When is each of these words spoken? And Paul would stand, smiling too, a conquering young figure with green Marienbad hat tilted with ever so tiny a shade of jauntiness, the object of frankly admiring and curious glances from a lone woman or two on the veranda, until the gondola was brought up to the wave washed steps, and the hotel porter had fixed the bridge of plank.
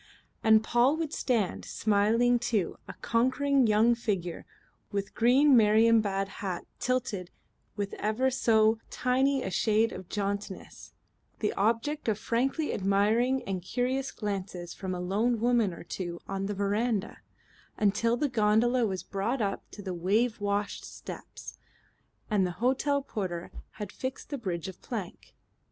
And 0.43 0.63
Paul 0.63 0.97
would 0.97 1.13
stand, 1.13 1.63
smiling 1.63 2.39
too, 2.39 2.75
a 2.87 2.93
conquering 3.03 3.67
young 3.67 3.93
figure 3.93 4.47
with 4.91 5.13
green 5.13 5.55
Marienbad 5.55 6.27
hat 6.41 6.65
tilted 6.79 7.29
with 7.75 7.93
ever 7.99 8.31
so 8.31 8.79
tiny 8.89 9.43
a 9.43 9.51
shade 9.51 9.91
of 9.91 10.09
jauntiness, 10.09 10.93
the 11.37 11.53
object 11.53 12.07
of 12.07 12.17
frankly 12.17 12.73
admiring 12.73 13.43
and 13.43 13.61
curious 13.61 14.11
glances 14.11 14.73
from 14.73 14.95
a 14.95 14.99
lone 14.99 15.39
woman 15.39 15.71
or 15.71 15.83
two 15.83 16.19
on 16.27 16.47
the 16.47 16.55
veranda, 16.55 17.19
until 17.77 18.17
the 18.17 18.27
gondola 18.27 18.87
was 18.87 19.03
brought 19.03 19.39
up 19.39 19.69
to 19.69 19.83
the 19.83 19.93
wave 19.93 20.41
washed 20.41 20.83
steps, 20.83 21.59
and 22.27 22.43
the 22.47 22.53
hotel 22.57 23.03
porter 23.03 23.51
had 23.73 23.91
fixed 23.91 24.31
the 24.31 24.39
bridge 24.39 24.67
of 24.67 24.81
plank. 24.81 25.35